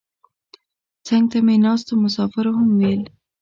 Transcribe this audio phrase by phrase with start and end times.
[1.07, 3.01] څنګ ته مې ناستو مسافرو هم ویل.